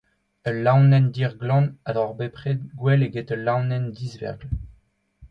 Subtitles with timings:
[0.49, 4.49] Ul laonenn dir glan a droc'h bepred gwell eget ul laonenn disvergl.